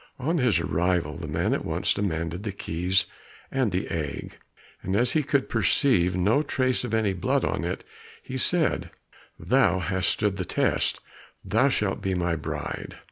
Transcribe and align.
On 0.17 0.39
his 0.39 0.59
arrival, 0.59 1.15
the 1.15 1.27
man 1.27 1.53
at 1.53 1.63
once 1.63 1.93
demanded 1.93 2.41
the 2.41 2.51
keys 2.51 3.05
and 3.51 3.71
the 3.71 3.87
egg, 3.89 4.39
and 4.81 4.95
as 4.95 5.11
he 5.11 5.21
could 5.21 5.47
perceive 5.47 6.15
no 6.15 6.41
trace 6.41 6.83
of 6.83 6.91
any 6.95 7.13
blood 7.13 7.45
on 7.45 7.63
it, 7.63 7.83
he 8.23 8.35
said, 8.35 8.89
"Thou 9.37 9.77
hast 9.77 10.09
stood 10.09 10.37
the 10.37 10.43
test, 10.43 11.01
thou 11.45 11.69
shalt 11.69 12.01
be 12.01 12.15
my 12.15 12.35
bride." 12.35 12.97